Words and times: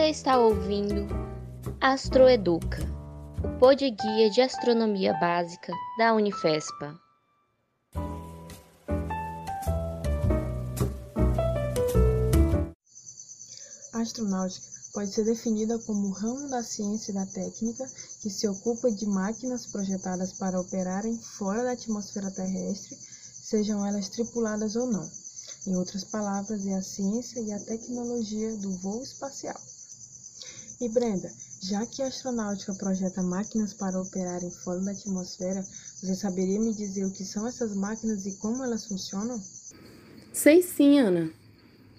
Você 0.00 0.08
está 0.08 0.38
ouvindo 0.38 1.06
Astroeduca, 1.78 2.78
o 3.44 3.58
pod 3.58 3.84
guia 3.84 4.30
de 4.30 4.40
astronomia 4.40 5.12
básica 5.20 5.74
da 5.98 6.14
Unifespa. 6.14 6.98
Astronáutica 13.92 14.66
pode 14.94 15.12
ser 15.12 15.26
definida 15.26 15.78
como 15.80 16.08
o 16.08 16.12
ramo 16.12 16.48
da 16.48 16.62
ciência 16.62 17.12
e 17.12 17.14
da 17.14 17.26
técnica 17.26 17.86
que 18.22 18.30
se 18.30 18.48
ocupa 18.48 18.90
de 18.90 19.04
máquinas 19.04 19.66
projetadas 19.66 20.32
para 20.32 20.58
operarem 20.58 21.18
fora 21.18 21.62
da 21.62 21.72
atmosfera 21.72 22.30
terrestre, 22.30 22.96
sejam 22.96 23.84
elas 23.84 24.08
tripuladas 24.08 24.76
ou 24.76 24.86
não. 24.86 25.06
Em 25.66 25.76
outras 25.76 26.04
palavras, 26.04 26.66
é 26.66 26.74
a 26.74 26.82
ciência 26.82 27.38
e 27.40 27.52
a 27.52 27.60
tecnologia 27.60 28.56
do 28.56 28.70
voo 28.78 29.02
espacial. 29.02 29.60
E 30.80 30.88
Brenda, 30.88 31.30
já 31.60 31.84
que 31.84 32.00
a 32.00 32.06
astronáutica 32.06 32.72
projeta 32.72 33.22
máquinas 33.22 33.74
para 33.74 34.00
operarem 34.00 34.50
fora 34.50 34.80
da 34.80 34.92
atmosfera, 34.92 35.62
você 35.62 36.14
saberia 36.14 36.58
me 36.58 36.72
dizer 36.72 37.04
o 37.04 37.10
que 37.10 37.22
são 37.22 37.46
essas 37.46 37.76
máquinas 37.76 38.24
e 38.24 38.32
como 38.38 38.64
elas 38.64 38.86
funcionam? 38.86 39.38
Sei 40.32 40.62
sim, 40.62 40.98
Ana. 40.98 41.28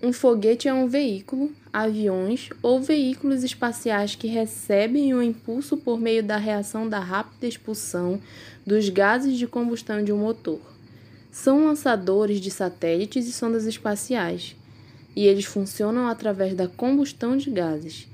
Um 0.00 0.12
foguete 0.12 0.68
é 0.68 0.72
um 0.72 0.86
veículo, 0.86 1.52
aviões 1.72 2.50
ou 2.62 2.80
veículos 2.80 3.42
espaciais 3.42 4.14
que 4.14 4.28
recebem 4.28 5.12
um 5.12 5.20
impulso 5.20 5.76
por 5.76 5.98
meio 5.98 6.22
da 6.22 6.36
reação 6.36 6.88
da 6.88 7.00
rápida 7.00 7.48
expulsão 7.48 8.20
dos 8.64 8.88
gases 8.90 9.36
de 9.36 9.48
combustão 9.48 10.04
de 10.04 10.12
um 10.12 10.18
motor. 10.18 10.60
São 11.32 11.64
lançadores 11.64 12.40
de 12.40 12.52
satélites 12.52 13.26
e 13.26 13.32
sondas 13.32 13.66
espaciais, 13.66 14.54
e 15.16 15.26
eles 15.26 15.46
funcionam 15.46 16.06
através 16.06 16.54
da 16.54 16.68
combustão 16.68 17.36
de 17.36 17.50
gases, 17.50 18.06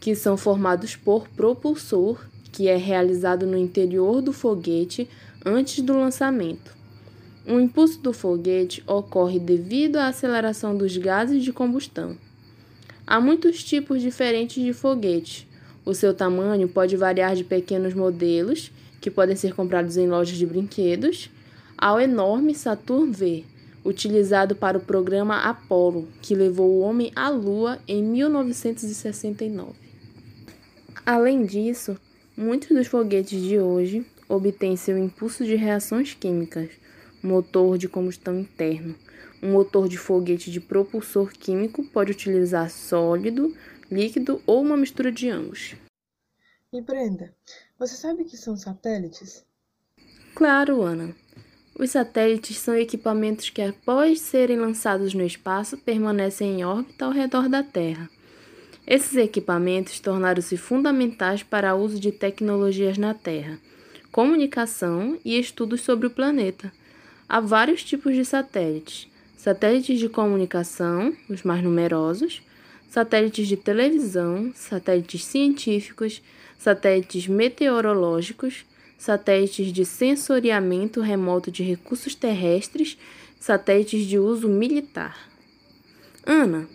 que 0.00 0.14
são 0.14 0.36
formados 0.36 0.96
por 0.96 1.28
propulsor, 1.28 2.24
que 2.52 2.68
é 2.68 2.76
realizado 2.76 3.46
no 3.46 3.56
interior 3.56 4.22
do 4.22 4.32
foguete 4.32 5.08
antes 5.44 5.82
do 5.82 5.98
lançamento. 5.98 6.74
O 7.46 7.60
impulso 7.60 8.00
do 8.00 8.12
foguete 8.12 8.82
ocorre 8.86 9.38
devido 9.38 9.96
à 9.96 10.08
aceleração 10.08 10.76
dos 10.76 10.96
gases 10.96 11.44
de 11.44 11.52
combustão. 11.52 12.16
Há 13.06 13.20
muitos 13.20 13.62
tipos 13.62 14.02
diferentes 14.02 14.62
de 14.64 14.72
foguete. 14.72 15.48
O 15.84 15.94
seu 15.94 16.12
tamanho 16.12 16.68
pode 16.68 16.96
variar 16.96 17.36
de 17.36 17.44
pequenos 17.44 17.94
modelos, 17.94 18.72
que 19.00 19.10
podem 19.10 19.36
ser 19.36 19.54
comprados 19.54 19.96
em 19.96 20.08
lojas 20.08 20.36
de 20.36 20.44
brinquedos, 20.44 21.30
ao 21.78 22.00
enorme 22.00 22.52
Saturn 22.54 23.12
V, 23.12 23.44
utilizado 23.86 24.56
para 24.56 24.78
o 24.78 24.80
programa 24.80 25.42
Apollo, 25.42 26.08
que 26.20 26.34
levou 26.34 26.70
o 26.70 26.80
homem 26.80 27.12
à 27.14 27.28
Lua 27.28 27.78
em 27.86 28.02
1969. 28.02 29.72
Além 31.04 31.44
disso, 31.44 31.96
muitos 32.36 32.68
dos 32.68 32.86
foguetes 32.86 33.40
de 33.40 33.58
hoje 33.58 34.04
obtêm 34.28 34.76
seu 34.76 34.98
impulso 34.98 35.44
de 35.44 35.54
reações 35.54 36.14
químicas 36.14 36.70
motor 37.26 37.76
de 37.76 37.88
combustão 37.88 38.38
interno. 38.38 38.94
Um 39.42 39.52
motor 39.52 39.88
de 39.88 39.98
foguete 39.98 40.50
de 40.50 40.60
propulsor 40.60 41.32
químico 41.32 41.84
pode 41.84 42.12
utilizar 42.12 42.70
sólido, 42.70 43.54
líquido 43.90 44.40
ou 44.46 44.62
uma 44.62 44.76
mistura 44.76 45.12
de 45.12 45.28
ambos. 45.28 45.74
E 46.72 46.80
Brenda, 46.80 47.34
você 47.78 47.94
sabe 47.96 48.22
o 48.22 48.24
que 48.24 48.36
são 48.36 48.56
satélites? 48.56 49.44
Claro, 50.34 50.82
Ana. 50.82 51.14
Os 51.78 51.90
satélites 51.90 52.56
são 52.56 52.74
equipamentos 52.74 53.50
que, 53.50 53.60
após 53.60 54.20
serem 54.20 54.58
lançados 54.58 55.12
no 55.12 55.22
espaço, 55.22 55.76
permanecem 55.76 56.60
em 56.60 56.64
órbita 56.64 57.04
ao 57.04 57.12
redor 57.12 57.50
da 57.50 57.62
Terra. 57.62 58.08
Esses 58.86 59.14
equipamentos 59.16 60.00
tornaram-se 60.00 60.56
fundamentais 60.56 61.42
para 61.42 61.74
o 61.74 61.82
uso 61.82 62.00
de 62.00 62.10
tecnologias 62.12 62.96
na 62.96 63.12
Terra, 63.12 63.58
comunicação 64.10 65.18
e 65.22 65.38
estudos 65.38 65.82
sobre 65.82 66.06
o 66.06 66.10
planeta. 66.10 66.72
Há 67.28 67.40
vários 67.40 67.84
tipos 67.84 68.14
de 68.14 68.24
satélites: 68.24 69.06
satélites 69.36 69.98
de 69.98 70.08
comunicação, 70.08 71.14
os 71.28 71.42
mais 71.42 71.62
numerosos, 71.62 72.40
satélites 72.88 73.46
de 73.48 73.56
televisão, 73.56 74.50
satélites 74.54 75.24
científicos, 75.24 76.22
satélites 76.56 77.28
meteorológicos, 77.28 78.64
satélites 78.98 79.72
de 79.72 79.84
sensoriamento 79.84 81.00
remoto 81.00 81.50
de 81.50 81.62
recursos 81.62 82.14
terrestres, 82.14 82.98
satélites 83.38 84.06
de 84.06 84.18
uso 84.18 84.48
militar. 84.48 85.30
Ana, 86.24 86.68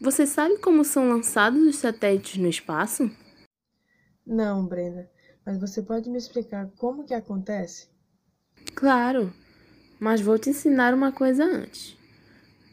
você 0.00 0.26
sabe 0.26 0.58
como 0.58 0.84
são 0.84 1.08
lançados 1.08 1.62
os 1.62 1.76
satélites 1.76 2.36
no 2.38 2.48
espaço? 2.48 3.10
Não, 4.26 4.66
Brenda, 4.66 5.10
mas 5.44 5.58
você 5.58 5.82
pode 5.82 6.08
me 6.08 6.18
explicar 6.18 6.70
como 6.76 7.04
que 7.04 7.14
acontece? 7.14 7.88
Claro. 8.74 9.32
Mas 10.00 10.20
vou 10.20 10.38
te 10.38 10.50
ensinar 10.50 10.92
uma 10.94 11.12
coisa 11.12 11.44
antes. 11.44 11.96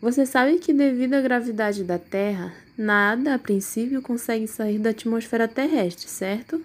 Você 0.02 0.26
sabe 0.26 0.58
que, 0.58 0.74
devido 0.74 1.14
à 1.14 1.22
gravidade 1.22 1.84
da 1.84 2.00
Terra, 2.00 2.54
nada 2.78 3.36
a 3.36 3.40
princípio 3.40 4.02
consegue 4.02 4.48
sair 4.48 4.80
da 4.80 4.90
atmosfera 4.90 5.48
terrestre, 5.48 6.10
certo? 6.10 6.64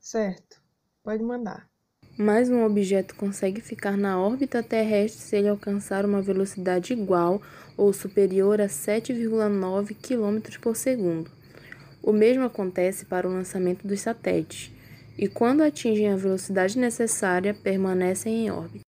Certo. 0.00 0.61
Pode 1.02 1.22
mandar. 1.22 1.68
Mas 2.16 2.48
um 2.48 2.64
objeto 2.64 3.16
consegue 3.16 3.60
ficar 3.60 3.96
na 3.96 4.20
órbita 4.20 4.62
terrestre 4.62 5.20
se 5.20 5.36
ele 5.36 5.48
alcançar 5.48 6.04
uma 6.04 6.22
velocidade 6.22 6.92
igual 6.92 7.42
ou 7.76 7.92
superior 7.92 8.60
a 8.60 8.66
7,9 8.66 9.96
km 9.96 10.60
por 10.60 10.76
segundo. 10.76 11.30
O 12.02 12.12
mesmo 12.12 12.44
acontece 12.44 13.06
para 13.06 13.28
o 13.28 13.32
lançamento 13.32 13.86
dos 13.86 14.00
satélites, 14.00 14.70
e 15.18 15.26
quando 15.26 15.62
atingem 15.62 16.12
a 16.12 16.16
velocidade 16.16 16.78
necessária, 16.78 17.54
permanecem 17.54 18.46
em 18.46 18.50
órbita. 18.50 18.84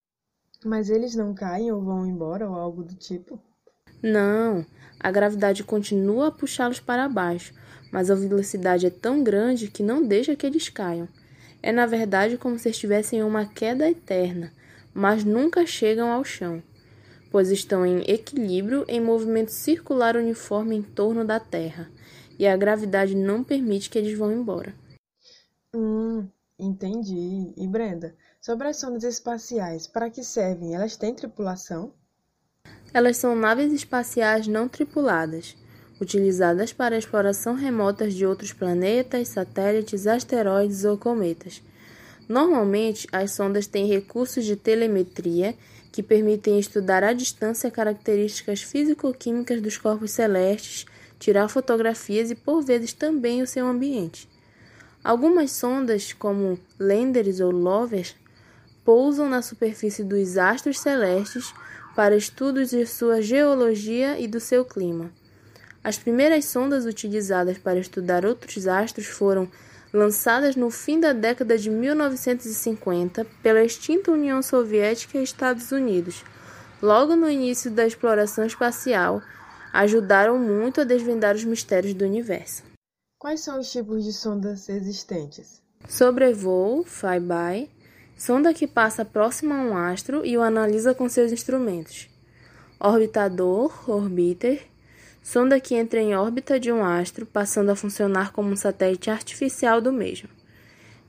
Mas 0.63 0.89
eles 0.89 1.15
não 1.15 1.33
caem 1.33 1.71
ou 1.71 1.81
vão 1.81 2.05
embora 2.05 2.49
ou 2.49 2.55
algo 2.55 2.83
do 2.83 2.95
tipo? 2.95 3.39
Não, 4.01 4.65
a 4.99 5.11
gravidade 5.11 5.63
continua 5.63 6.27
a 6.27 6.31
puxá-los 6.31 6.79
para 6.79 7.09
baixo, 7.09 7.53
mas 7.91 8.11
a 8.11 8.15
velocidade 8.15 8.85
é 8.85 8.89
tão 8.89 9.23
grande 9.23 9.69
que 9.69 9.83
não 9.83 10.05
deixa 10.05 10.35
que 10.35 10.45
eles 10.45 10.69
caiam. 10.69 11.07
É 11.65 11.71
na 11.71 11.87
verdade 11.87 12.37
como 12.37 12.59
se 12.59 12.69
estivessem 12.69 13.21
em 13.21 13.23
uma 13.23 13.43
queda 13.43 13.89
eterna, 13.89 14.53
mas 14.93 15.23
nunca 15.23 15.65
chegam 15.65 16.11
ao 16.11 16.23
chão, 16.23 16.61
pois 17.31 17.49
estão 17.49 17.83
em 17.83 18.03
equilíbrio 18.07 18.85
em 18.87 19.01
movimento 19.01 19.49
circular 19.49 20.15
uniforme 20.15 20.75
em 20.75 20.83
torno 20.83 21.25
da 21.25 21.39
Terra, 21.39 21.89
e 22.37 22.45
a 22.45 22.55
gravidade 22.55 23.15
não 23.15 23.43
permite 23.43 23.89
que 23.89 23.97
eles 23.97 24.15
vão 24.15 24.31
embora. 24.31 24.75
Hum, 25.73 26.27
entendi. 26.59 27.51
E 27.57 27.67
Brenda, 27.67 28.15
Sobre 28.45 28.67
as 28.67 28.77
sondas 28.77 29.03
espaciais, 29.03 29.87
para 29.87 30.07
que 30.07 30.23
servem? 30.23 30.75
Elas 30.75 30.95
têm 30.95 31.15
tripulação? 31.15 31.91
Elas 32.93 33.17
são 33.17 33.35
naves 33.35 33.73
espaciais 33.73 34.45
não 34.45 34.69
tripuladas, 34.69 35.57
utilizadas 35.99 36.73
para 36.73 36.97
exploração 36.97 37.55
remota 37.55 38.09
de 38.09 38.25
outros 38.25 38.51
planetas, 38.51 39.29
satélites, 39.29 40.07
asteroides 40.07 40.83
ou 40.83 40.97
cometas. 40.97 41.61
Normalmente, 42.27 43.07
as 43.11 43.31
sondas 43.31 43.67
têm 43.67 43.87
recursos 43.87 44.43
de 44.43 44.55
telemetria 44.55 45.55
que 45.91 46.03
permitem 46.03 46.59
estudar 46.59 47.03
à 47.03 47.13
distância 47.13 47.71
características 47.71 48.61
físico-químicas 48.61 49.61
dos 49.61 49.77
corpos 49.77 50.11
celestes, 50.11 50.85
tirar 51.19 51.47
fotografias 51.47 52.29
e, 52.31 52.35
por 52.35 52.61
vezes, 52.61 52.91
também 52.91 53.41
o 53.41 53.47
seu 53.47 53.65
ambiente. 53.65 54.27
Algumas 55.03 55.51
sondas, 55.51 56.11
como 56.11 56.59
landers 56.79 57.39
ou 57.39 57.51
rovers, 57.51 58.15
pousam 58.83 59.29
na 59.29 59.41
superfície 59.41 60.03
dos 60.03 60.37
astros 60.37 60.79
celestes 60.79 61.53
para 61.95 62.17
estudos 62.17 62.71
de 62.71 62.85
sua 62.85 63.21
geologia 63.21 64.19
e 64.19 64.27
do 64.27 64.39
seu 64.39 64.65
clima. 64.65 65.11
As 65.85 65.99
primeiras 65.99 66.45
sondas 66.45 66.83
utilizadas 66.83 67.59
para 67.59 67.77
estudar 67.77 68.25
outros 68.25 68.65
astros 68.65 69.05
foram 69.05 69.47
lançadas 69.93 70.55
no 70.55 70.71
fim 70.71 70.99
da 70.99 71.13
década 71.13 71.59
de 71.59 71.69
1950 71.69 73.23
pela 73.43 73.63
extinta 73.63 74.11
União 74.11 74.41
Soviética 74.41 75.19
e 75.19 75.23
Estados 75.23 75.71
Unidos. 75.71 76.23
Logo 76.81 77.15
no 77.15 77.29
início 77.29 77.69
da 77.69 77.85
exploração 77.85 78.47
espacial, 78.47 79.21
ajudaram 79.71 80.39
muito 80.39 80.81
a 80.81 80.83
desvendar 80.83 81.35
os 81.35 81.43
mistérios 81.43 81.93
do 81.93 82.03
universo. 82.03 82.63
Quais 83.19 83.41
são 83.41 83.59
os 83.59 83.71
tipos 83.71 84.03
de 84.03 84.11
sondas 84.11 84.67
existentes? 84.67 85.61
Sobrevoo, 85.87 86.83
flyby, 86.83 87.69
sonda 88.17 88.55
que 88.55 88.65
passa 88.65 89.05
próximo 89.05 89.53
a 89.53 89.57
um 89.57 89.77
astro 89.77 90.25
e 90.25 90.35
o 90.35 90.41
analisa 90.41 90.95
com 90.95 91.07
seus 91.07 91.31
instrumentos. 91.31 92.09
Orbitador, 92.79 93.87
orbiter, 93.87 94.65
sonda 95.25 95.59
que 95.59 95.73
entra 95.73 95.99
em 95.99 96.15
órbita 96.15 96.59
de 96.59 96.71
um 96.71 96.85
astro, 96.85 97.25
passando 97.25 97.71
a 97.71 97.75
funcionar 97.75 98.31
como 98.31 98.51
um 98.51 98.55
satélite 98.55 99.09
artificial 99.09 99.81
do 99.81 99.91
mesmo. 99.91 100.29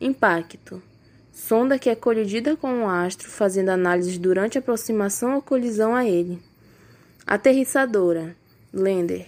Impacto, 0.00 0.82
sonda 1.30 1.78
que 1.78 1.90
é 1.90 1.94
colidida 1.94 2.56
com 2.56 2.72
um 2.72 2.88
astro, 2.88 3.28
fazendo 3.28 3.68
análises 3.68 4.16
durante 4.16 4.56
aproximação 4.56 5.34
ou 5.34 5.42
colisão 5.42 5.94
a 5.94 6.06
ele. 6.06 6.42
Aterrissadora, 7.26 8.34
lander, 8.72 9.26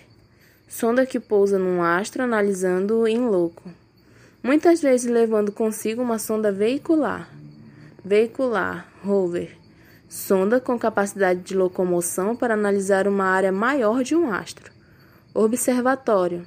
sonda 0.66 1.04
que 1.04 1.20
pousa 1.20 1.58
num 1.58 1.82
astro 1.82 2.22
analisando-o 2.22 3.06
em 3.06 3.18
loco, 3.28 3.70
muitas 4.42 4.80
vezes 4.80 5.10
levando 5.10 5.52
consigo 5.52 6.00
uma 6.00 6.18
sonda 6.18 6.50
veicular. 6.50 7.28
Veicular, 8.02 8.88
rover, 9.04 9.54
sonda 10.08 10.58
com 10.58 10.78
capacidade 10.78 11.40
de 11.40 11.54
locomoção 11.54 12.34
para 12.34 12.54
analisar 12.54 13.06
uma 13.06 13.26
área 13.26 13.52
maior 13.52 14.02
de 14.02 14.16
um 14.16 14.32
astro. 14.32 14.77
Observatório, 15.34 16.46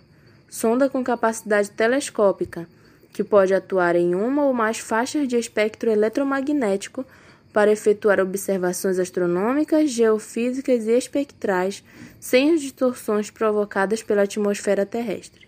sonda 0.49 0.89
com 0.89 1.03
capacidade 1.03 1.71
telescópica, 1.71 2.67
que 3.13 3.23
pode 3.23 3.53
atuar 3.53 3.95
em 3.95 4.15
uma 4.15 4.45
ou 4.45 4.53
mais 4.53 4.79
faixas 4.79 5.27
de 5.27 5.37
espectro 5.37 5.89
eletromagnético 5.89 7.05
para 7.53 7.71
efetuar 7.71 8.19
observações 8.19 8.97
astronômicas, 8.97 9.91
geofísicas 9.91 10.87
e 10.87 10.97
espectrais 10.97 11.83
sem 12.19 12.53
as 12.53 12.61
distorções 12.61 13.29
provocadas 13.29 14.01
pela 14.01 14.23
atmosfera 14.23 14.85
terrestre. 14.85 15.47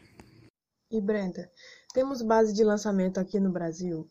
E 0.91 1.01
Brenda, 1.01 1.49
temos 1.93 2.21
base 2.21 2.53
de 2.53 2.63
lançamento 2.63 3.19
aqui 3.19 3.39
no 3.39 3.51
Brasil? 3.51 4.05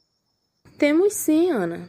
Temos 0.79 1.13
sim, 1.15 1.51
Ana. 1.51 1.89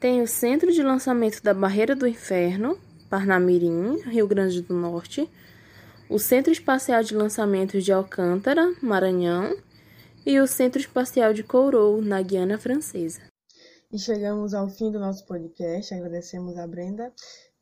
Tem 0.00 0.20
o 0.20 0.26
Centro 0.26 0.72
de 0.72 0.82
Lançamento 0.82 1.42
da 1.42 1.54
Barreira 1.54 1.94
do 1.94 2.06
Inferno, 2.06 2.78
Parnamirim, 3.08 3.98
Rio 4.02 4.26
Grande 4.26 4.62
do 4.62 4.74
Norte, 4.74 5.30
o 6.08 6.18
Centro 6.18 6.52
Espacial 6.52 7.02
de 7.02 7.16
Lançamentos 7.16 7.84
de 7.84 7.92
Alcântara, 7.92 8.74
Maranhão, 8.80 9.56
e 10.24 10.38
o 10.40 10.46
Centro 10.46 10.80
Espacial 10.80 11.32
de 11.32 11.42
Kourou, 11.42 12.00
na 12.00 12.22
Guiana 12.22 12.58
Francesa. 12.58 13.20
E 13.92 13.98
chegamos 13.98 14.54
ao 14.54 14.68
fim 14.68 14.90
do 14.90 14.98
nosso 14.98 15.24
podcast. 15.26 15.94
Agradecemos 15.94 16.56
a 16.58 16.66
Brenda 16.66 17.12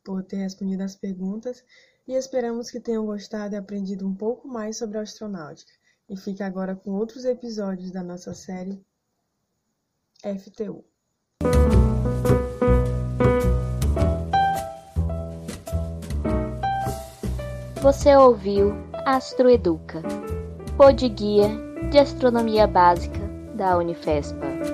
por 0.03 0.23
ter 0.23 0.37
respondido 0.37 0.83
as 0.83 0.95
perguntas 0.95 1.65
e 2.07 2.13
esperamos 2.13 2.71
que 2.71 2.81
tenham 2.81 3.07
gostado 3.07 3.55
e 3.55 3.59
aprendido 3.59 4.07
um 4.07 4.15
pouco 4.15 4.47
mais 4.47 4.77
sobre 4.77 4.99
a 4.99 5.03
astronáutica. 5.03 5.73
E 6.09 6.17
fique 6.17 6.43
agora 6.43 6.77
com 6.77 6.91
outros 6.91 7.25
episódios 7.25 7.91
da 7.91 8.03
nossa 8.03 8.35
série 8.35 8.85
FTU. 10.23 10.85
Você 17.85 18.17
ouviu 18.17 18.75
Astroeduca, 19.05 20.01
pod 20.75 21.07
guia 21.07 21.51
de 21.91 21.99
astronomia 21.99 22.67
básica 22.67 23.21
da 23.55 23.77
Unifespa. 23.77 24.74